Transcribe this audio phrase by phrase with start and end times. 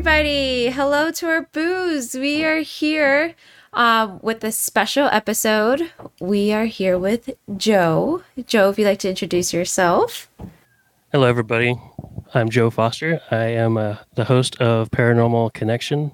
[0.00, 0.70] everybody.
[0.70, 2.14] Hello to our booze.
[2.14, 3.34] We are here
[3.74, 5.92] um, with a special episode.
[6.18, 7.28] We are here with
[7.58, 8.22] Joe.
[8.46, 10.30] Joe, if you'd like to introduce yourself.
[11.12, 11.78] Hello, everybody.
[12.32, 13.20] I'm Joe Foster.
[13.30, 16.12] I am uh, the host of Paranormal Connection.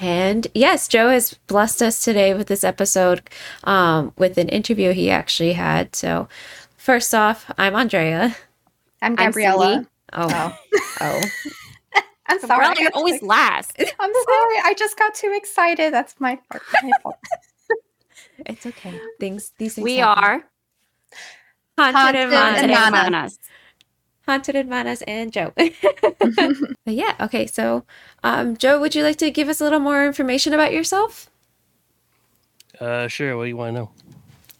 [0.00, 3.28] And yes, Joe has blessed us today with this episode
[3.64, 5.96] um, with an interview he actually had.
[5.96, 6.28] So,
[6.76, 8.36] first off, I'm Andrea.
[9.02, 9.84] I'm Gabriella.
[10.12, 10.58] I'm oh,
[11.00, 11.20] oh.
[12.28, 12.64] I'm sorry.
[12.64, 13.72] Gabriella, you're always last.
[13.78, 14.56] I'm sorry.
[14.64, 15.92] I just got too excited.
[15.92, 16.62] That's my fault.
[16.82, 17.16] My fault.
[18.46, 19.00] it's okay.
[19.18, 19.84] Things these things.
[19.84, 20.24] We happen.
[20.24, 20.44] are
[21.78, 22.62] haunted, Haunted and Manas.
[22.62, 23.10] and Manas.
[23.10, 23.38] Manas.
[24.26, 25.52] haunted and Manas and Joe.
[25.56, 27.46] but yeah, okay.
[27.46, 27.84] So,
[28.22, 31.30] um, Joe, would you like to give us a little more information about yourself?
[32.80, 33.36] Uh, sure.
[33.36, 33.90] What do you want to know?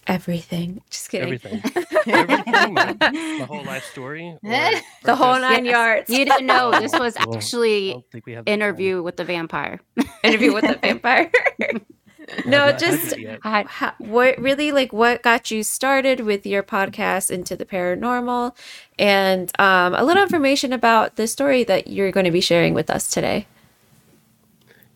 [0.09, 0.81] Everything.
[0.91, 1.27] Just kidding.
[1.35, 1.63] Everything.
[2.07, 2.75] Everything.
[2.75, 4.37] My, my whole life story.
[4.43, 4.73] or-
[5.05, 5.73] The whole just- nine Yes.
[5.73, 6.11] yards.
[6.11, 8.55] You didn't know this was Well, actually don't we have the time.
[8.61, 9.81] interview with the vampire.
[10.25, 11.31] interview with the vampire.
[12.47, 13.39] no, just had it yet.
[13.45, 18.55] I, how, what really like what got you started with your podcast into the paranormal,
[18.99, 22.91] and um, a little information about the story that you're going to be sharing with
[22.91, 23.47] us today.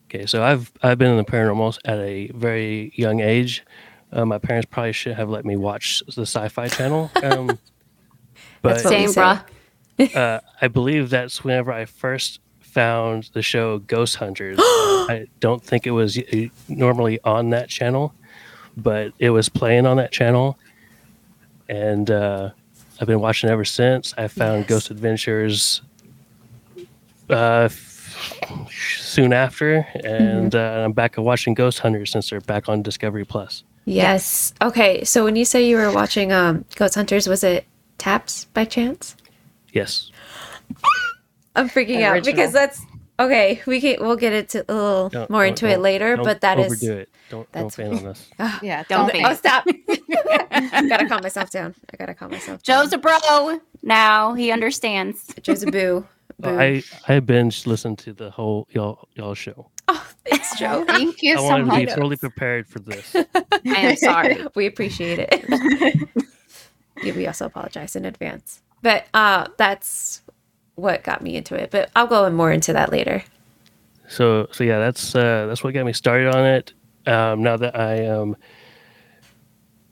[0.09, 3.63] Okay, so I've I've been in the paranormal at a very young age.
[4.13, 7.09] Uh, my parents probably should have let me watch the Sci-Fi Channel.
[7.23, 7.47] Um,
[8.61, 9.21] That's but what we same, say.
[9.99, 10.15] bruh.
[10.15, 14.57] uh, I believe that's whenever I first found the show Ghost Hunters.
[14.61, 18.13] I don't think it was uh, normally on that channel,
[18.77, 20.57] but it was playing on that channel,
[21.69, 22.51] and uh,
[23.01, 24.13] I've been watching ever since.
[24.17, 24.69] I found Yes.
[24.69, 25.81] Ghost Adventures
[27.29, 32.81] uh, f- soon after, and uh, I'm back watching Ghost Hunters since they're back on
[32.81, 33.63] Discovery Plus.
[33.85, 34.53] Yes.
[34.61, 35.03] Okay.
[35.03, 37.65] So when you say you were watching um, Ghost Hunters, was it
[37.97, 39.15] TAPS by chance?
[39.71, 40.11] Yes.
[41.55, 42.81] I'm freaking out because that's
[43.19, 43.61] okay.
[43.67, 46.25] We can we'll get into a little Don't- more don't- into it don't- later, don't
[46.25, 47.09] but that is overdo it.
[47.29, 48.29] Don't don't that's- fan on us.
[48.63, 48.83] Yeah.
[48.89, 49.13] Don't Don't.
[49.13, 49.25] be.
[49.25, 49.65] Oh, stop!
[50.51, 51.75] I gotta calm myself down.
[51.93, 52.63] I gotta calm myself.
[52.63, 52.83] down.
[52.85, 54.33] Joe's a bro now.
[54.33, 55.33] He understands.
[55.41, 56.07] Joe's a boo.
[56.39, 56.59] boo.
[56.59, 59.69] I I binge listened to the whole y'all y'all show.
[59.87, 60.85] oh, thanks, Joe.
[60.85, 61.95] Thank you I so wanted to be much.
[61.95, 63.15] fully prepared for this.
[63.15, 63.25] I
[63.65, 64.45] am sorry.
[64.55, 66.09] we appreciate it.
[67.01, 68.61] yeah, we also apologize in advance.
[68.81, 70.21] But uh, that's
[70.75, 71.71] what got me into it.
[71.71, 73.23] But I'll go more into that later.
[74.07, 76.73] So so yeah, that's uh, that's what got me started on it.
[77.05, 78.35] Um, now that I am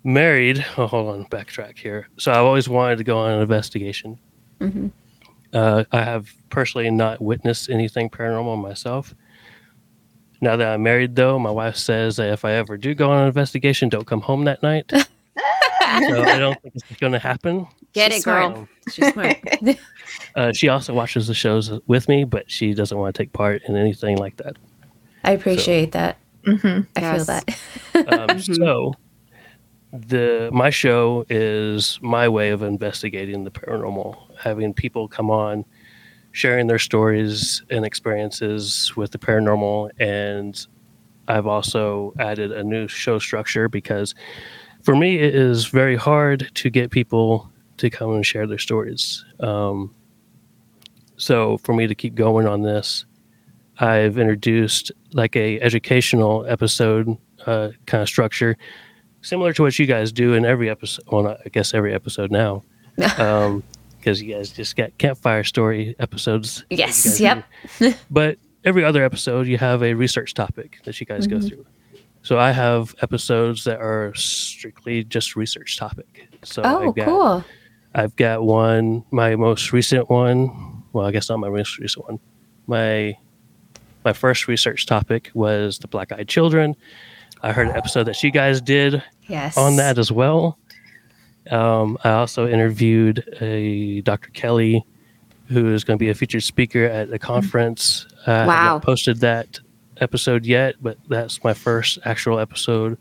[0.03, 2.07] married, oh, hold on, backtrack here.
[2.17, 4.19] So I've always wanted to go on an investigation.
[4.59, 4.87] hmm
[5.53, 9.13] Uh, I have personally not witnessed anything paranormal myself.
[10.41, 13.21] Now that I'm married, though, my wife says that if I ever do go on
[13.21, 14.91] an investigation, don't come home that night.
[14.91, 15.03] so
[16.23, 17.67] I don't think it's going to happen.
[17.93, 18.45] Get She's it, girl.
[18.47, 19.37] Um, She's smart.
[20.35, 23.61] uh, she also watches the shows with me, but she doesn't want to take part
[23.67, 24.57] in anything like that.
[25.23, 26.17] I appreciate that.
[26.43, 26.87] Mhm.
[26.95, 28.29] I feel that.
[28.29, 28.93] Um, so
[29.93, 35.65] the my show is my way of investigating the paranormal, having people come on,
[36.31, 40.65] sharing their stories and experiences with the paranormal, and
[41.27, 44.15] I've also added a new show structure because
[44.83, 49.23] for me it is very hard to get people to come and share their stories.
[49.39, 49.93] Um,
[51.17, 53.05] so for me to keep going on this,
[53.79, 58.57] I've introduced like a educational episode uh, kind of structure,
[59.21, 61.03] similar to what you guys do in every episode.
[61.11, 62.63] Well, I guess every episode now,
[64.01, 66.65] because you guys just got campfire story episodes.
[66.69, 67.45] Yes, yep.
[68.09, 71.39] but every other episode, you have a research topic that you guys Mm-hmm.
[71.39, 71.65] go through.
[72.23, 76.27] So I have episodes that are strictly just research topic.
[76.43, 77.43] So oh, I've got, cool.
[77.95, 80.83] I've got one, my most recent one.
[80.93, 82.19] Well, I guess not my most recent one.
[82.67, 83.17] My
[84.05, 86.75] my first research topic was the Black Eyed Children.
[87.43, 89.57] I heard an episode that you guys did Yes.
[89.57, 90.57] on that as well.
[91.49, 94.29] Um, I also interviewed a Dr.
[94.29, 94.85] Kelly,
[95.47, 98.05] who is going to be a featured speaker at a conference.
[98.27, 98.63] Uh, I Wow.
[98.73, 99.59] not posted that
[99.97, 102.97] episode yet, but that's my first actual episode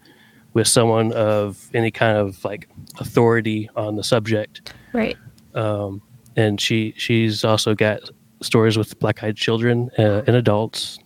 [0.54, 4.72] with someone of any kind of like authority on the subject.
[4.92, 5.16] Right.
[5.54, 6.02] Um,
[6.37, 8.00] and she she's also got
[8.42, 10.98] stories with black eyed children uh, and adults.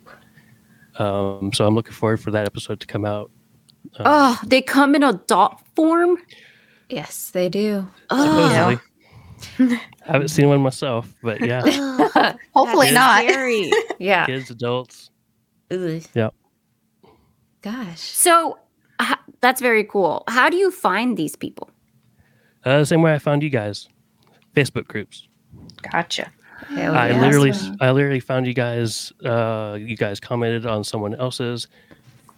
[0.98, 3.30] Um, so I'm looking forward for that episode to come out.
[3.98, 6.16] Um, Oh, they come in adult form.
[6.94, 7.88] Yes, they do.
[8.10, 8.76] Oh,
[9.58, 9.78] supposedly.
[10.06, 11.60] I haven't seen one myself, but yeah,
[12.54, 13.24] Hopefully That's not.
[13.28, 13.70] Scary.
[13.98, 14.26] Yeah.
[14.26, 15.10] kids, adults.
[15.70, 16.02] Ugh.
[16.14, 16.34] Yep.
[17.62, 18.00] Gosh.
[18.00, 18.58] So
[19.00, 20.24] h- that's very cool.
[20.28, 21.70] How do you find these people?
[22.64, 23.88] Uh, the same way I found you guys,
[24.54, 25.26] Facebook groups.
[25.90, 26.30] Gotcha.
[26.68, 27.20] Hell I yeah.
[27.20, 27.76] literally, Awesome.
[27.80, 29.12] I literally found you guys.
[29.24, 31.66] Uh, you guys commented on someone else's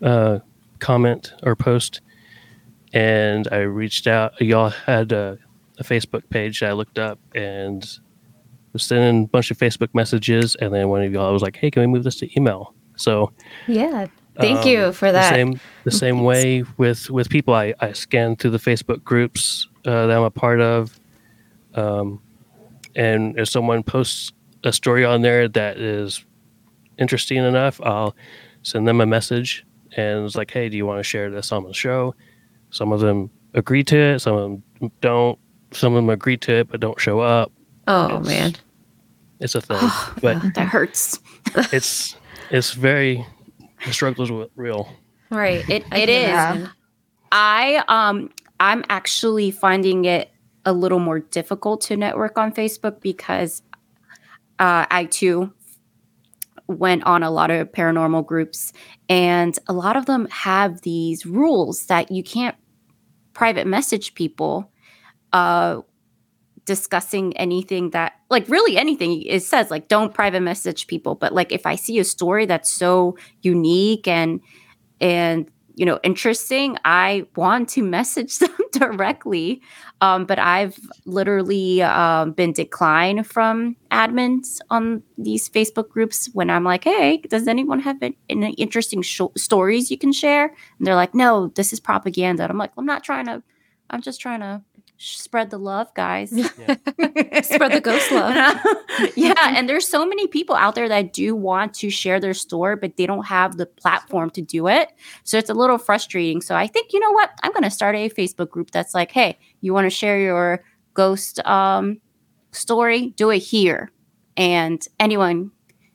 [0.03, 0.39] uh,
[0.79, 2.01] comment or post,
[2.93, 4.41] and I reached out.
[4.41, 5.39] Y'all had a,
[5.79, 6.63] a Facebook page.
[6.63, 7.87] I looked up and
[8.73, 11.71] was sending a bunch of Facebook messages, and then one of y'all was like, "Hey,
[11.71, 13.33] can we move this to email?" So
[13.67, 14.07] Yeah.
[14.39, 15.31] Thank um, you for the that.
[15.31, 20.07] same the same way with with people I, I scan through the facebook groups uh,
[20.07, 20.99] that i'm a part of
[21.75, 22.21] um,
[22.95, 24.33] and if someone posts
[24.65, 26.25] a story on there that is
[26.99, 28.15] interesting enough i'll
[28.63, 29.65] send them a message
[29.97, 32.15] and it's like hey do you want to share this on the show
[32.71, 34.43] some of them agree to it some of
[34.81, 35.39] them don't
[35.73, 37.51] some of them agree to it but don't show up
[37.89, 38.55] Oh It's- man.
[39.41, 39.79] it's a thing
[40.23, 41.19] but That hurts.
[41.73, 42.17] it's
[42.51, 43.25] it's very
[43.85, 44.89] the struggle is real
[45.31, 45.69] Right.
[45.69, 46.29] It I it can is.
[46.31, 46.71] imagine.
[47.33, 48.31] I um
[48.61, 50.31] I'm actually finding it
[50.65, 53.63] a little more difficult to network on Facebook because
[54.59, 55.53] uh, I too
[56.69, 58.73] went on a lot of paranormal groups
[59.09, 62.57] and a lot of them have these rules that you can't
[63.33, 64.71] private message people
[65.33, 65.81] uh
[66.65, 71.53] discussing anything that like really anything it says like don't private message people but like
[71.53, 74.41] if i see a story that's so unique and
[75.01, 76.77] and you know interesting.
[76.85, 79.63] I want to message them directly
[80.01, 86.65] um, but i've literally um, been declined from admins on these facebook groups when i'm
[86.65, 90.47] like hey does anyone have an, any interesting sh- stories you can share?
[90.79, 92.43] And they're like no this is propaganda.
[92.43, 93.43] And i'm like i'm not trying to
[93.91, 94.63] i'm just trying to
[94.99, 96.31] spread the love guys
[97.43, 98.59] Spread the ghost love.
[99.17, 102.77] yeah, and there's so many people out there that do want to share their story,
[102.77, 104.91] but they don't have the platform to do it.
[105.25, 106.41] So it's a little frustrating.
[106.41, 107.31] So I think you know what?
[107.43, 110.65] I'm going to start a Facebook group that's like, hey, you want to share your
[110.95, 112.01] ghost um,
[112.53, 113.11] story?
[113.11, 113.91] Do it here,
[114.37, 115.51] and anyone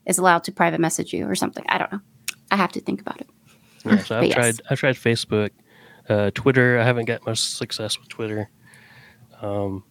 [0.06, 1.66] is allowed to private message you or something.
[1.70, 2.02] I don't know.
[2.52, 3.30] I have to think about it.
[3.86, 4.36] Yeah, so I've But yes.
[4.36, 4.62] tried.
[4.70, 5.50] I've tried Facebook,
[6.10, 6.80] uh, Twitter.
[6.80, 8.50] I haven't got much success with Twitter.
[9.42, 9.84] Um,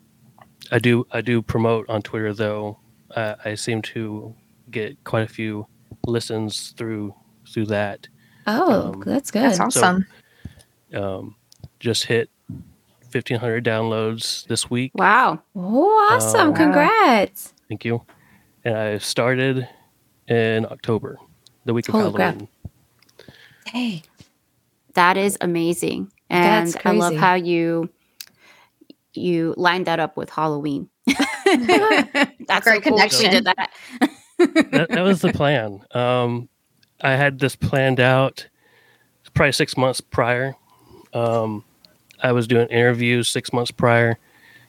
[0.70, 1.06] I do.
[1.10, 2.78] I do promote on Twitter though.
[3.14, 4.34] Uh, I seem to
[4.70, 5.66] get quite a few
[6.06, 7.14] listens through
[7.52, 8.06] through that.
[8.46, 9.42] Oh, Um, that's good.
[9.42, 10.06] That's awesome.
[10.94, 11.36] Um,
[11.80, 12.30] just hit
[13.10, 14.92] fifteen hundred downloads this week.
[14.94, 15.42] Wow.
[15.56, 16.50] Oh, awesome.
[16.50, 17.52] Uh, Congrats.
[17.68, 18.02] Thank you.
[18.64, 19.68] And I started
[20.28, 21.18] in October,
[21.64, 22.34] the week of Holy crap.
[22.34, 22.48] Halloween.
[23.66, 24.02] Hey.
[24.94, 26.12] That is amazing.
[26.28, 27.88] And That's I love how you
[29.14, 30.88] you lined that up with Halloween.
[31.06, 32.98] That's Great so cool.
[33.08, 33.30] She connection.
[33.30, 33.70] did that.
[34.38, 35.80] that, that was the plan.
[35.92, 36.48] Um,
[37.02, 38.46] I had this planned out
[39.34, 40.54] probably six months prior.
[41.12, 41.64] Um,
[42.22, 44.18] I was doing interviews six months prior,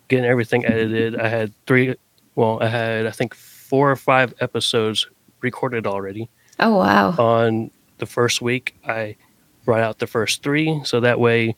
[0.07, 1.19] getting everything edited.
[1.19, 1.95] I had three,
[2.35, 5.07] well, I had, I think, four or five episodes
[5.41, 6.29] recorded already.
[6.59, 7.15] Oh wow.
[7.17, 9.15] On the first week, I
[9.65, 10.81] brought out the first three.
[10.85, 11.55] So that way,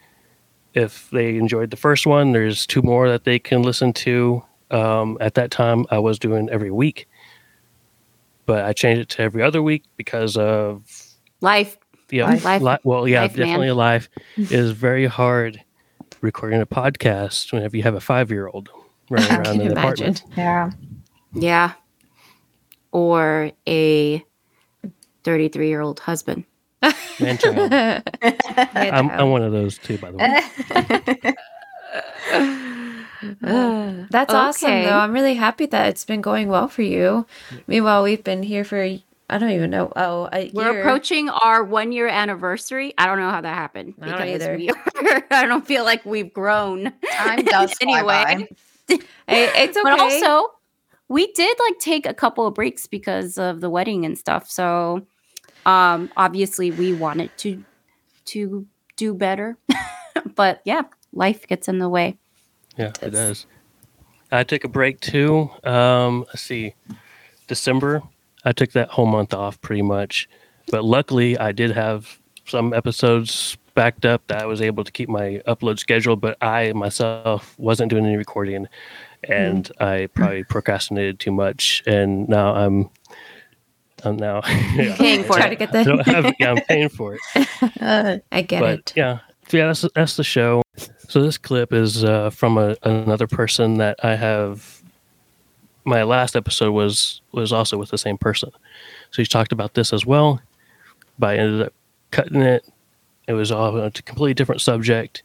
[0.73, 4.43] if they enjoyed the first one, there's two more that they can listen to.
[4.71, 7.07] Um, at that time, I was doing every week,
[8.45, 10.83] but I changed it to every other week because of
[11.41, 11.77] Life.
[12.09, 12.43] yeah, Life.
[12.45, 13.47] Life- li- well, yeah, life, man.
[13.47, 15.61] definitely life is very hard
[16.21, 18.69] recording a podcast whenever you have a five year old
[19.09, 20.09] running I around can in the imagine.
[20.15, 20.23] apartment.
[20.37, 20.71] Yeah.
[21.33, 21.73] Yeah.
[22.91, 24.23] Or a
[25.23, 26.45] 33 year old husband.
[27.19, 27.73] Man, child.
[28.75, 31.35] I'm, I'm one of those too, by the way.
[33.43, 34.97] Uh, that's awesome though.
[34.97, 37.25] I'm really happy that it's been going well for you.
[37.67, 38.99] Meanwhile, we've been here for
[39.29, 39.91] I don't even know.
[39.95, 40.81] Oh, a We're year.
[40.81, 42.93] approaching our one year anniversary.
[42.97, 43.95] I don't know how that happened.
[44.01, 44.57] I don't either.
[44.57, 46.93] we are, I don't feel like we've grown.
[47.13, 48.47] Time does anyway.
[48.87, 48.97] by.
[49.27, 49.81] Hey, it's okay.
[49.83, 50.53] But also,
[51.07, 54.51] we did like take a couple of breaks because of the wedding and stuff.
[54.51, 55.07] So,
[55.65, 57.63] um, obviously, we wanted to
[58.25, 58.65] to
[58.95, 59.57] do better,
[60.35, 62.17] but yeah, life gets in the way.
[62.77, 63.45] Yeah, it That's- does.
[64.31, 65.51] I took a break too.
[65.63, 66.73] Um, let's see,
[67.47, 68.01] December.
[68.43, 70.27] I took that whole month off pretty much,
[70.71, 72.17] but luckily I did have
[72.47, 76.15] some episodes backed up that I was able to keep my upload schedule.
[76.15, 78.67] But I myself wasn't doing any recording,
[79.23, 82.89] and I probably procrastinated too much, and now I'm.
[84.03, 85.49] I'm now Paying for Try it.
[85.51, 86.03] to get I the.
[86.05, 87.21] have, yeah, I'm paying for it.
[87.81, 88.93] Uh, I get but it.
[88.95, 90.61] yeah, so yeah, that's that's the show.
[91.09, 94.81] So this clip is uh, from a, another person that I have.
[95.85, 98.51] My last episode was was also with the same person,
[99.11, 100.41] so he talked about this as well.
[101.19, 101.73] But I ended up
[102.11, 102.65] cutting it.
[103.27, 105.23] It was all a completely different subject,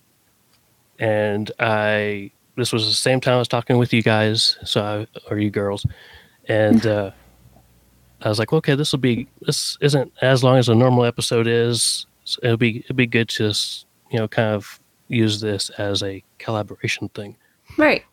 [0.99, 5.31] and I this was the same time I was talking with you guys, so I,
[5.31, 5.87] or you girls,
[6.49, 7.13] and uh,
[8.23, 11.47] I was like, okay, this will be this isn't as long as a normal episode
[11.47, 12.07] is.
[12.25, 16.03] So it'll be it'll be good to just you know kind of use this as
[16.03, 17.37] a collaboration thing.
[17.77, 18.05] Right.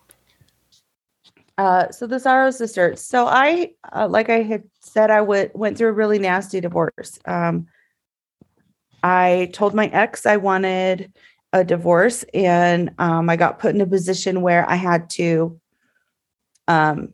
[1.58, 3.02] Uh, so the Sorrow Sisters.
[3.02, 7.18] So I, uh, like I had said, I would went through a really nasty divorce.
[7.26, 7.68] Um,
[9.04, 11.14] I told my ex I wanted
[11.54, 15.60] a divorce, and um, I got put in a position where I had to
[16.68, 17.14] um,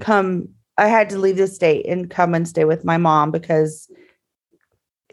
[0.00, 0.50] come.
[0.78, 3.90] I had to leave the state and come and stay with my mom because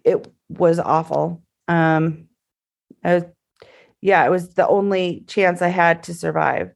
[0.03, 1.43] it was awful.
[1.67, 2.27] Um,
[3.03, 3.23] was,
[4.01, 6.71] yeah, it was the only chance I had to survive.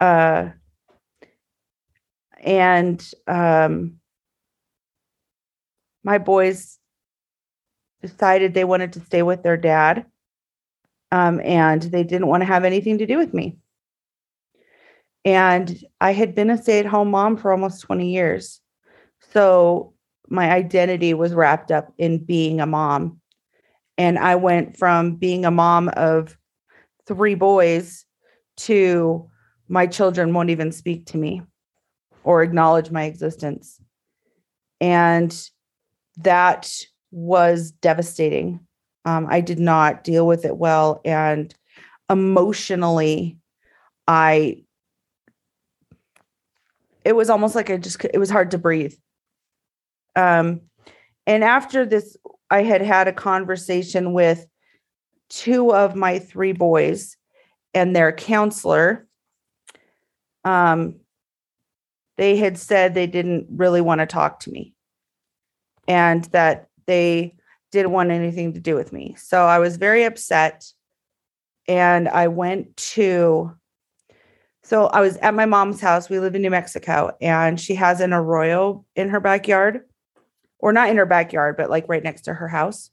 [0.00, 0.50] Uh,
[2.42, 3.96] and um,
[6.02, 6.78] my boys
[8.00, 10.06] decided they wanted to stay with their dad
[11.12, 13.58] um, and they didn't want to have anything to do with me
[15.24, 18.60] and i had been a stay-at-home mom for almost 20 years
[19.32, 19.92] so
[20.28, 23.20] my identity was wrapped up in being a mom
[23.98, 26.36] and i went from being a mom of
[27.06, 28.04] three boys
[28.56, 29.28] to
[29.68, 31.42] my children won't even speak to me
[32.24, 33.80] or acknowledge my existence.
[34.80, 35.36] And
[36.18, 36.72] that
[37.10, 38.60] was devastating.
[39.04, 41.00] Um, I did not deal with it well.
[41.04, 41.54] And
[42.10, 43.38] emotionally,
[44.06, 44.64] I,
[47.04, 48.94] it was almost like I just, it was hard to breathe.
[50.16, 50.62] Um,
[51.26, 52.16] and after this,
[52.50, 54.46] I had had a conversation with
[55.28, 57.16] two of my three boys
[57.72, 59.06] and their counselor.
[60.44, 60.96] Um,
[62.16, 64.74] they had said they didn't really want to talk to me
[65.86, 67.36] and that they
[67.70, 69.14] didn't want anything to do with me.
[69.16, 70.66] So I was very upset.
[71.68, 73.54] And I went to,
[74.70, 76.08] so I was at my mom's house.
[76.08, 79.80] We live in New Mexico, and she has an arroyo in her backyard,
[80.60, 82.92] or not in her backyard, but like right next to her house.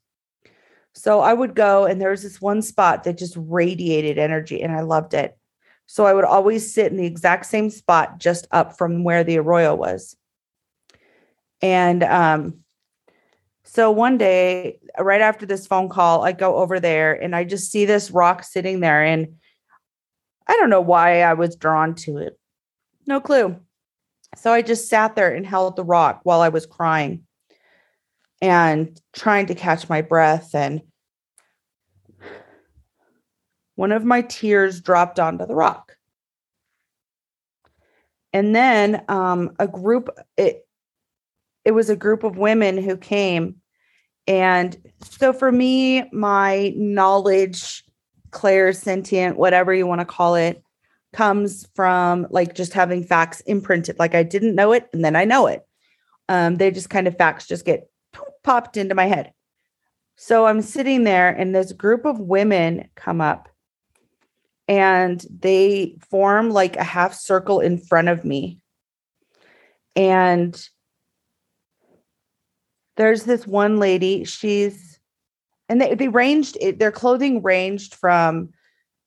[0.96, 4.74] So I would go, and there was this one spot that just radiated energy, and
[4.74, 5.38] I loved it.
[5.86, 9.38] So I would always sit in the exact same spot just up from where the
[9.38, 10.18] arroyo was.
[11.62, 12.62] And um,
[13.66, 17.72] so one day, right after this phone call, I go over there and I just
[17.72, 19.04] see this rock sitting there.
[19.04, 19.36] And
[20.48, 22.40] I don't know why I was drawn to it.
[23.06, 23.60] No clue.
[24.36, 27.24] So I just sat there and held the rock while I was crying
[28.42, 30.54] and trying to catch my breath.
[30.54, 30.82] And
[33.76, 35.96] one of my tears dropped onto the rock.
[38.34, 40.68] And then um, a group, it,
[41.66, 43.56] it was a group of women who came.
[44.28, 47.84] And so for me, my knowledge,
[48.32, 50.64] clairsentient, whatever you want to call it,
[51.14, 53.98] comes from like just having facts imprinted.
[54.00, 55.66] Like I didn't know it and then I know it.
[56.30, 57.90] Um, they just kind of facts just get
[58.44, 59.32] popped into my head.
[60.16, 63.50] So I'm sitting there and this group of women come up
[64.68, 68.60] and they form like a half circle in front of me.
[69.96, 70.70] And
[72.98, 74.97] there's this one lady, she's,
[75.70, 78.50] and they, they ranged, their clothing ranged from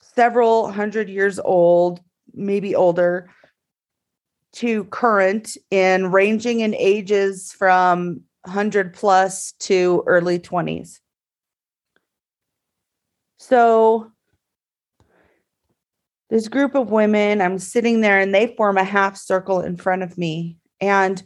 [0.01, 2.01] several hundred years old,
[2.35, 3.31] maybe older,
[4.53, 10.99] to current, and ranging in ages from 100 plus to early 20s.
[13.39, 14.13] So
[16.31, 20.03] this group of women i'm sitting there and they form a half circle in front
[20.03, 21.23] of me and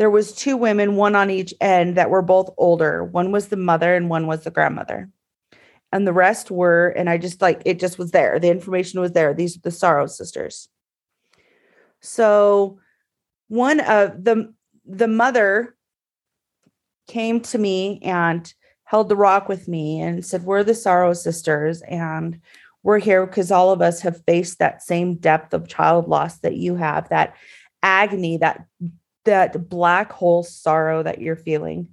[0.00, 3.04] there was two women one on each end that were both older.
[3.04, 5.10] One was the mother and one was the grandmother.
[5.92, 8.40] And the rest were and i just like it just was there.
[8.40, 9.34] The information was there.
[9.34, 10.70] These are the sorrow sisters.
[12.00, 12.78] So
[13.48, 14.54] one of the
[14.86, 15.76] the mother
[17.06, 18.54] came to me and
[18.84, 22.40] held the rock with me and said we're the sorrow sisters and
[22.82, 26.56] we're here because all of us have faced that same depth of child loss that
[26.56, 27.36] you have that
[27.82, 28.64] agony that
[29.24, 31.88] that black hole sorrow that you're feeling.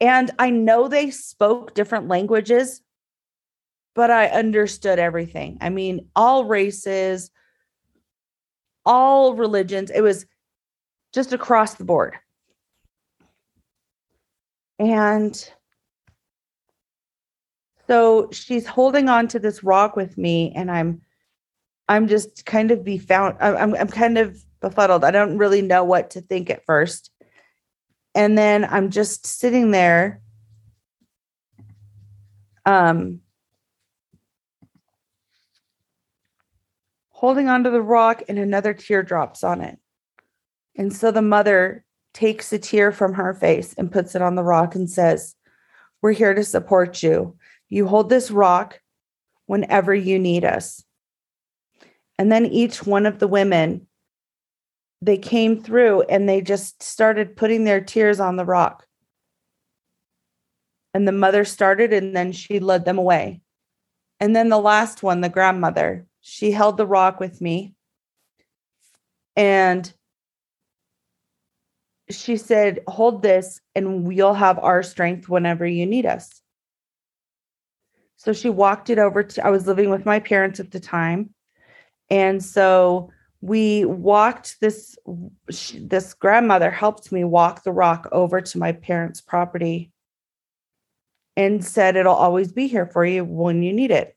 [0.00, 2.82] And i know they spoke different languages
[3.94, 5.58] but i understood everything.
[5.60, 7.30] I mean all races
[8.84, 10.26] all religions it was
[11.12, 12.16] just across the board.
[14.78, 15.50] And
[17.86, 21.02] so she's holding on to this rock with me, and I'm,
[21.92, 23.36] I'm just kind of be found.
[23.38, 25.04] I'm, I'm kind of befuddled.
[25.04, 27.10] I don't really know what to think at first,
[28.14, 30.22] and then I'm just sitting there,
[32.64, 33.20] um,
[37.10, 39.78] holding onto the rock, and another tear drops on it,
[40.74, 41.84] And so the mother
[42.14, 45.34] takes a tear from her face and puts it on the rock and says,
[46.00, 47.36] We're here to support you.
[47.68, 48.80] You hold this rock
[49.44, 50.82] whenever you need us.
[52.22, 53.88] And then each one of the women,
[55.00, 58.86] they came through and they just started putting their tears on the rock.
[60.94, 63.40] And the mother started and then she led them away.
[64.20, 67.74] And then the last one, the grandmother, she held the rock with me.
[69.34, 69.92] And
[72.08, 76.40] she said, Hold this, and we'll have our strength whenever you need us.
[78.14, 81.34] So she walked it over to, I was living with my parents at the time.
[82.12, 84.98] And so we walked this,
[85.74, 89.90] this grandmother helped me walk the rock over to my parents' property
[91.38, 94.14] and said, It'll always be here for you when you need it.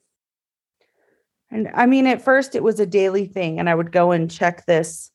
[1.49, 4.29] And I mean, at first it was a daily thing, and I would go and
[4.29, 5.09] check this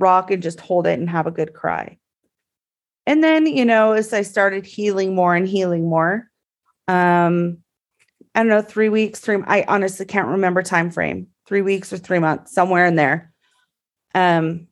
[0.00, 1.96] rock and just hold it and have a good cry.
[3.06, 6.28] And then, you know, as I started healing more and healing more,
[6.88, 7.58] um,
[8.34, 11.98] I don't know, three weeks, three, I honestly can't remember time frame, three weeks or
[11.98, 13.32] three months, somewhere in there.
[14.14, 14.68] Um,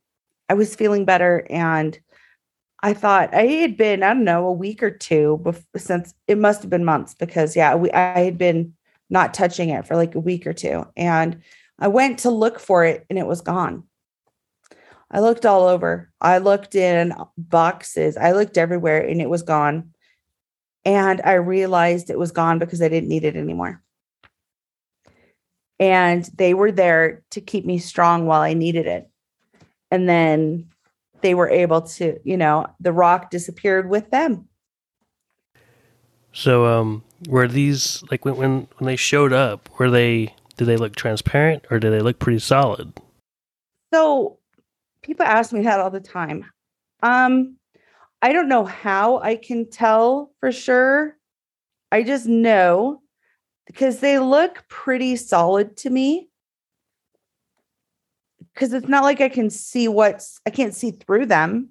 [0.48, 1.98] I was feeling better and
[2.82, 5.42] I thought I had been, I don't know, a week or two
[5.76, 8.74] since it must have been months because yeah, we, I had been
[9.08, 10.86] not touching it for like a week or two.
[10.96, 11.40] And
[11.78, 13.84] I went to look for it and it was gone.
[15.10, 16.10] I looked all over.
[16.20, 18.16] I looked in boxes.
[18.16, 19.94] I looked everywhere and it was gone.
[20.84, 23.82] And I realized it was gone because I didn't need it anymore.
[25.80, 29.10] And they were there to keep me strong while I needed it.
[29.90, 30.68] And then
[31.20, 34.48] they were able to, you know, the rock disappeared with them.
[36.32, 39.68] So, um, were these like when when when they showed up?
[39.78, 42.92] Were they did they look transparent or did they look pretty solid?
[43.92, 44.38] So,
[45.02, 46.44] people ask me that all the time.
[47.02, 47.56] Um,
[48.20, 51.16] I don't know how I can tell for sure.
[51.92, 53.02] I just know
[53.66, 56.28] because they look pretty solid to me
[58.54, 61.70] because it's not like I can see what's I can't see through them.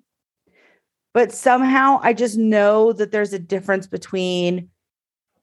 [1.13, 4.69] But somehow I just know that there's a difference between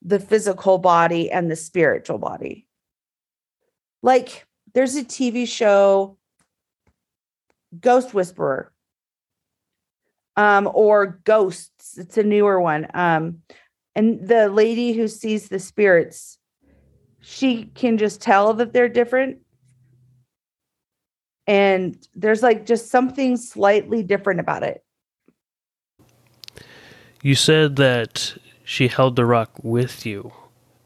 [0.02, 2.66] the physical body and the spiritual body.
[4.02, 6.18] Like there's a TV show
[7.78, 8.72] Ghost Whisperer
[10.36, 11.96] um or Ghosts.
[11.96, 12.86] It's a newer one.
[12.92, 13.42] Um
[13.94, 16.38] and the lady who sees the spirits
[17.20, 19.38] she can just tell that they're different
[21.46, 24.84] and there's like just something slightly different about it.
[27.22, 30.32] You said that she held the rock with you.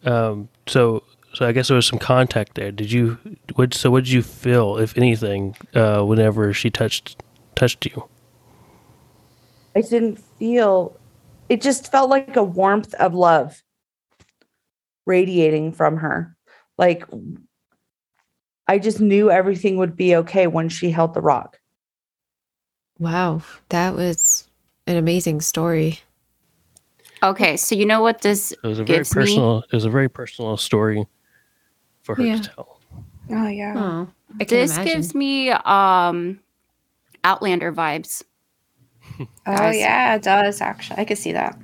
[0.05, 1.03] Um, so,
[1.35, 2.73] so I guess there was some contact there.
[2.73, 3.19] Did you?
[3.57, 3.75] What?
[3.75, 7.23] So, what did you feel, if anything, uh, whenever she touched
[7.55, 8.09] touched you?
[9.77, 10.99] I didn't feel.
[11.49, 13.63] It just felt like a warmth of love
[15.07, 16.37] radiating from her,
[16.79, 17.05] like
[18.67, 21.59] I just knew everything would be okay when she held the rock.
[22.99, 24.49] Wow, that was
[24.87, 26.01] an amazing story.
[27.23, 29.23] Okay, so you know what this It was a very gives me?
[29.23, 29.59] personal.
[29.71, 31.07] It was a very personal story
[32.03, 32.37] for her Yeah.
[32.37, 32.81] to tell.
[33.31, 33.73] Oh yeah.
[33.77, 34.09] Oh,
[34.41, 34.93] I can This imagine.
[34.93, 36.41] gives me um
[37.25, 38.23] Outlander vibes.
[39.19, 39.77] Oh Guys.
[39.77, 40.99] yeah, it does actually.
[41.01, 41.59] I could see that.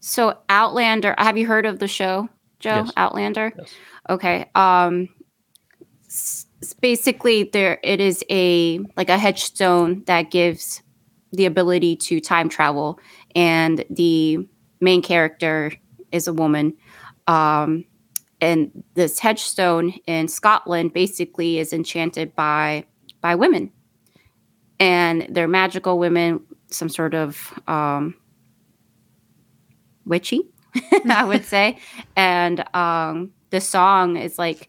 [0.00, 2.28] So Outlander, have you heard of the show,
[2.62, 2.84] Joe?
[2.86, 2.92] Yes.
[2.96, 3.52] Outlander?
[3.58, 3.74] Yes.
[4.08, 4.50] Okay.
[4.54, 5.08] Um
[6.06, 6.46] s-
[6.80, 10.82] basically there it is a like a headstone that gives
[11.32, 12.98] the ability to time travel
[13.34, 14.38] and the
[14.80, 15.72] main character
[16.12, 16.74] is a woman.
[17.26, 17.84] Um
[18.40, 22.84] and this headstone in Scotland basically is enchanted by
[23.20, 23.72] by women.
[24.80, 28.14] And they're magical women, some sort of um
[30.04, 30.42] witchy,
[31.10, 31.78] I would say.
[32.16, 34.68] And um, the song is like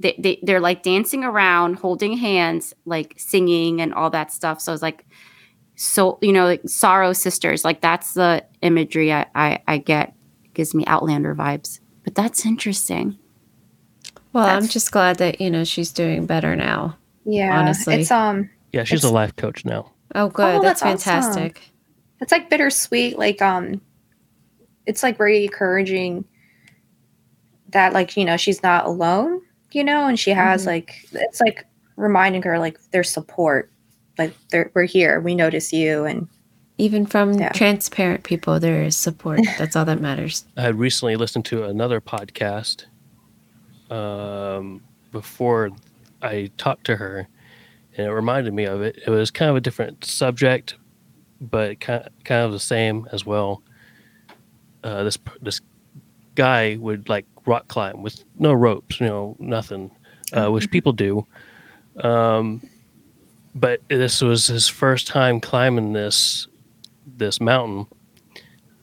[0.00, 4.60] they, they they're like dancing around, holding hands, like singing and all that stuff.
[4.60, 5.06] So it's like
[5.76, 7.64] so you know, like sorrow sisters.
[7.64, 10.14] Like that's the imagery I I, I get.
[10.44, 11.80] It gives me Outlander vibes.
[12.02, 13.18] But that's interesting.
[14.32, 16.98] well, I'm just glad that you know she's doing better now.
[17.24, 17.58] Yeah.
[17.58, 17.94] Honestly.
[17.94, 19.90] It's um Yeah, she's a life coach now.
[20.14, 20.56] Oh, good.
[20.56, 21.32] Oh, that's, that's awesome.
[21.32, 21.70] fantastic.
[22.20, 23.80] it's like bittersweet, like um
[24.86, 26.24] it's like very encouraging
[27.70, 29.40] that like, you know, she's not alone,
[29.72, 30.66] you know, and she has Mhm.
[30.66, 31.66] like it's like
[31.96, 33.70] reminding her like there's support.
[34.18, 35.20] Like they're, we're here.
[35.20, 36.28] We notice you and
[36.78, 37.50] Even from Yeah.
[37.52, 39.40] transparent people, there is support.
[39.58, 40.44] That's all that matters.
[40.56, 42.86] I had recently listened to another podcast
[43.90, 45.70] um, before
[46.22, 47.28] I talked to her,
[47.96, 48.98] and it reminded me of it.
[49.06, 50.74] It was kind of a different subject,
[51.40, 53.62] but kind kind of the same as well.
[54.84, 55.60] Uh, this this
[56.34, 59.90] guy would like rock climb with no ropes, you know, nothing,
[60.32, 61.26] uh, which people do.
[62.02, 62.62] Um,
[63.54, 66.46] but this was his first time climbing this
[67.16, 67.86] this mountain.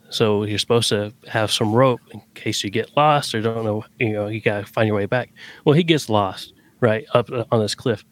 [0.09, 3.85] So you're supposed to have some rope in case you get lost or don't know,
[3.97, 5.31] you know, you gotta find your way back.
[5.63, 8.03] Well, he gets lost right up on this cliff,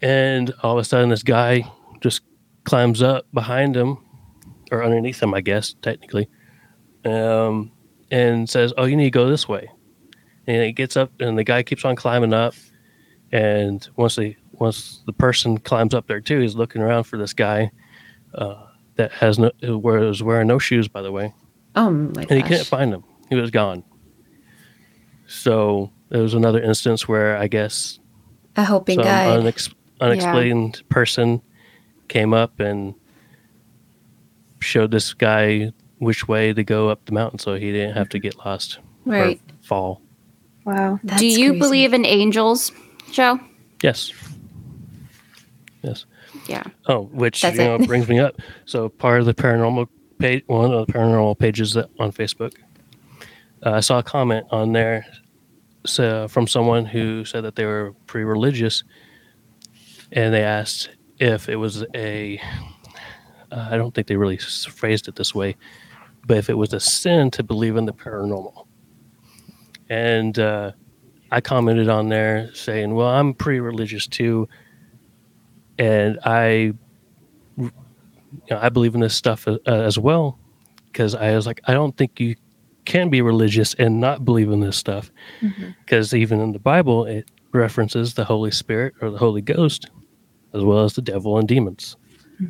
[0.00, 1.64] and all of a sudden, this guy
[2.00, 2.22] just
[2.64, 3.98] climbs up behind him
[4.70, 6.28] or underneath him, I guess technically,
[7.08, 7.72] um,
[8.10, 9.70] and says, "Oh, you need to go this way."
[10.46, 12.54] And he gets up, and the guy keeps on climbing up.
[13.32, 17.34] And once the once the person climbs up there too, he's looking around for this
[17.34, 17.70] guy
[18.34, 18.64] uh,
[18.96, 21.34] that has no was wearing no shoes, by the way,
[21.76, 23.04] Oh my and he couldn't find him.
[23.28, 23.84] He was gone.
[25.26, 27.98] So there was another instance where I guess
[28.56, 29.40] A hoping some guide.
[29.42, 31.42] unex- unexplained person
[32.08, 32.94] came up and
[34.60, 38.18] showed this guy which way to go up the mountain so he didn't have to
[38.18, 39.40] get lost right.
[39.48, 40.02] or fall.
[40.64, 41.00] Wow.
[41.02, 41.58] That's Do you crazy.
[41.58, 42.72] believe in angels,
[43.10, 43.40] Joe?
[43.82, 44.12] Yes.
[45.82, 46.04] Yes.
[46.46, 46.64] Yeah.
[46.86, 47.86] Oh, which That's you know it.
[47.86, 48.36] brings me up.
[48.66, 52.54] So part of the paranormal page, one of the paranormal pages that on Facebook,
[53.64, 55.06] uh, I saw a comment on there
[55.86, 58.84] so, from someone who said that they were pre-religious,
[60.12, 62.40] and they asked if it was a.
[63.50, 65.56] Uh, I don't think they really phrased it this way,
[66.28, 68.66] but if it was a sin to believe in the paranormal.
[69.88, 70.72] And uh,
[71.32, 74.48] I commented on there saying, "Well, I'm pretty religious too."
[75.78, 76.74] and I,
[77.56, 77.72] you
[78.50, 80.38] know, I believe in this stuff uh, as well,
[80.86, 82.34] because I was like, I don't think you
[82.84, 85.10] can be religious and not believe in this stuff,
[85.84, 89.88] because even in the Bible it references the Holy Spirit or the Holy Ghost,
[90.52, 91.96] as well as the devil and demons.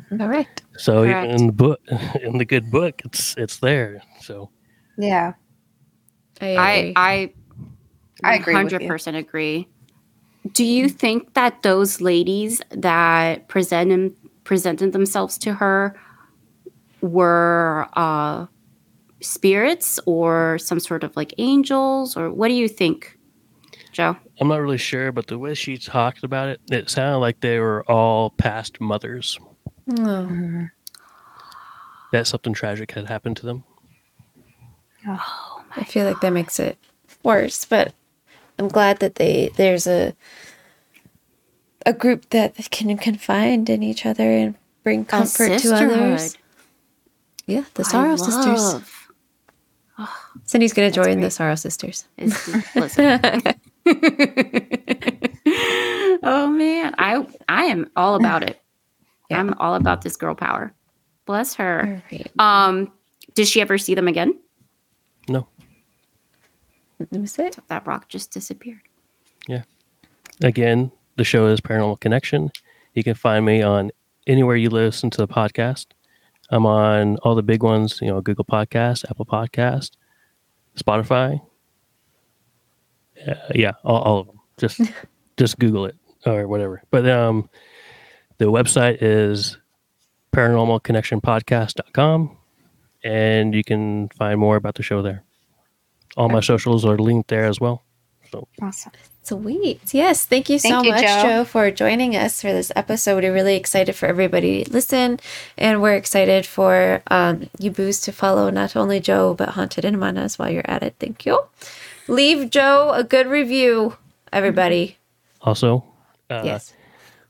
[0.09, 0.63] Correct.
[0.77, 1.31] So Correct.
[1.31, 1.79] in the book,
[2.21, 4.01] in the good book, it's it's there.
[4.21, 4.49] So
[4.97, 5.33] Yeah.
[6.41, 6.93] I I.
[6.95, 7.33] I
[8.23, 9.67] I agree 100% agree.
[10.51, 15.95] Do you think that those ladies that presented presented themselves to her
[17.01, 18.47] were uh,
[19.21, 23.17] spirits or some sort of like angels, or what do you think,
[23.91, 24.17] Joe?
[24.41, 27.59] I'm not really sure, but the way she talked about it, it sounded like they
[27.59, 29.37] were all past mothers.
[29.97, 30.67] Oh.
[32.11, 33.63] That something tragic had happened to them.
[35.07, 36.77] Oh I feel like that makes it
[37.23, 37.93] worse, but
[38.57, 40.13] I'm glad that they there's a
[41.85, 46.37] a group that can confide in each other and bring comfort to others.
[47.45, 48.81] Yeah, the Sorrow Sisters.
[50.45, 51.31] Cindy's gonna join the.
[51.31, 52.05] Sorrow Sisters.
[56.21, 58.58] Oh man, I I am all about it.
[59.29, 59.39] Yeah.
[59.39, 60.73] I'm all about this girl power.
[61.25, 62.01] Bless her.
[62.11, 62.31] All right.
[62.39, 62.91] Um,
[63.35, 64.37] did she ever see them again?
[65.27, 65.47] No.
[66.99, 67.49] Let me see.
[67.67, 68.81] That rock just disappeared.
[69.47, 69.63] Yeah.
[70.41, 72.51] Again, the show is Paranormal Connection.
[72.93, 73.91] You can find me on
[74.27, 75.87] anywhere you listen to the podcast.
[76.49, 79.91] I'm on all the big ones, you know, Google Podcast, Apple Podcast,
[80.77, 81.39] Spotify.
[83.27, 84.39] Uh, yeah, all, all of them.
[84.57, 84.81] Just
[85.37, 86.81] just Google it or whatever.
[86.89, 87.49] But um,
[88.39, 89.57] the website is
[90.33, 92.37] paranormalconnectionpodcast.com
[93.03, 95.23] and you can find more about the show there.
[96.17, 97.83] All my socials are linked there as well.
[98.31, 98.91] So Awesome.
[99.23, 99.93] Sweet.
[99.93, 100.25] Yes.
[100.25, 101.21] Thank you so Thank you, much, Joe.
[101.21, 101.43] Joe.
[101.45, 103.23] for joining us for this episode.
[103.23, 105.19] We're really excited for everybody to listen,
[105.57, 109.99] and we're excited for um, you boos to follow not only Joe, but Haunted and
[109.99, 110.95] Manas while you're at it.
[110.99, 111.39] Thank you.
[112.07, 113.97] Leave Joe a good review,
[114.33, 114.97] everybody.
[115.41, 115.83] also,
[116.31, 116.73] uh, yes.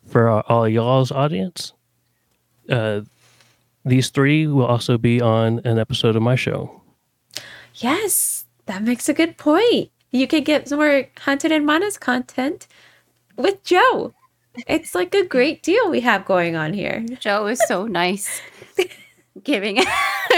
[0.10, 1.74] For our- all y'all's audience,
[2.70, 3.02] uh,
[3.86, 6.82] these three will also be on an episode of my show.
[7.76, 8.46] Yes.
[8.66, 9.90] That makes a good point.
[10.12, 12.68] You could get some more Haunted and Manas content
[13.36, 14.14] with Joe.
[14.68, 17.06] It's like a great deal we have going on here.
[17.20, 18.42] Joe is so nice,
[19.44, 19.80] giving,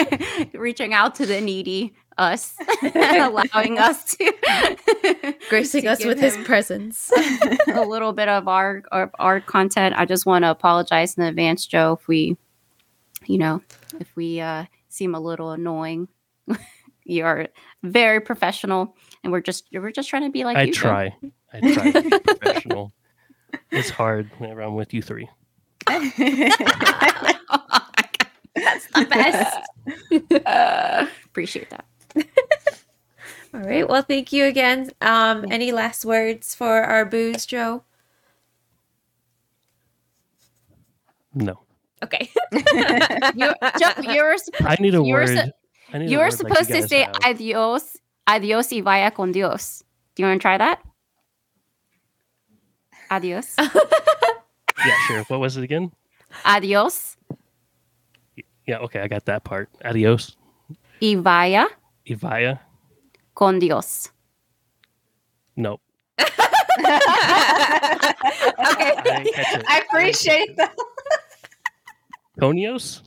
[0.54, 2.56] reaching out to the needy, us,
[2.96, 4.34] allowing us to
[5.50, 7.12] Gracing to us with his presence.
[7.74, 9.96] a little bit of our of our content.
[9.98, 12.38] I just want to apologize in advance, Joe, if we,
[13.26, 13.62] you know,
[14.00, 16.08] if we uh, seem a little annoying.
[17.06, 17.48] you are
[17.84, 20.74] very professional, and we're just we're just trying to be like I you.
[20.74, 20.82] Joe.
[20.82, 21.16] try.
[21.54, 22.92] I try to be professional.
[23.72, 25.30] It's hard whenever I'm with you three.
[28.56, 30.46] That's the best.
[30.46, 31.86] Uh, appreciate that.
[33.54, 33.88] All right.
[33.88, 34.92] Well, thank you again.
[35.02, 37.84] Um, any last words for our booze, Joe?
[41.34, 41.60] No.
[42.04, 42.30] Okay.
[43.36, 45.38] You're, ju- you're, suppo- I need a You're word.
[45.38, 45.52] su-
[45.94, 47.16] I need a you're word like supposed you to guys say have.
[47.24, 47.98] adios,
[48.28, 49.84] adios y vaya con Dios.
[50.16, 50.82] Do you want to try that?
[53.10, 53.56] Adios.
[53.58, 55.24] Yeah, sure.
[55.28, 55.92] What was it again?
[56.46, 57.18] adios
[58.66, 59.70] Yeah, okay, I got that part.
[59.84, 60.38] Adios.
[61.02, 61.68] y vaya
[62.08, 62.60] Ivaya.
[63.36, 64.10] con Dios.
[65.56, 65.82] Nope.
[66.20, 66.28] okay.
[68.60, 69.66] I didn't catch it.
[69.68, 70.76] I appreciate that.
[72.40, 73.02] Conios?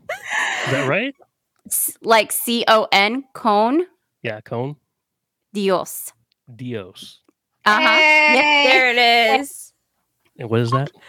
[0.66, 1.14] Is that right?
[2.02, 3.86] Like C O N, con
[4.22, 4.76] Yeah, cone.
[5.52, 6.12] Dios.
[6.54, 7.20] Dios.
[7.64, 7.80] Uh huh.
[7.96, 8.62] Hey.
[8.66, 9.72] there it is.
[10.38, 10.90] And what is that?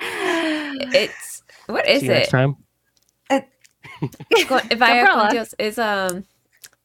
[0.00, 2.30] It's what is See you next it?
[2.30, 2.56] time.
[3.30, 5.28] Go- If I Umbrella.
[5.30, 6.24] Dios is um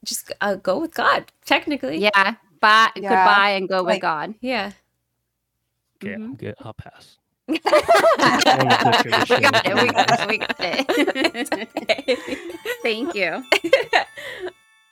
[0.06, 1.98] just uh, go with God, technically.
[1.98, 2.36] Yeah.
[2.60, 2.90] Bye.
[2.96, 3.10] Yeah.
[3.10, 4.34] Goodbye and go with God.
[4.42, 4.72] Yeah.
[6.02, 6.24] Okay, Mhm.
[6.24, 6.56] I'm good.
[6.62, 7.18] I'll pass.
[7.50, 7.74] we got
[9.66, 9.76] it.
[9.76, 10.28] We got it.
[10.28, 10.88] We got it.
[12.84, 13.44] Thank you.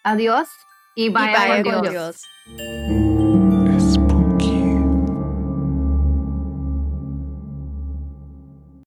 [0.05, 0.47] Adiós
[0.95, 1.93] y vaya, Vaya con con Dios.
[1.93, 2.23] Dios.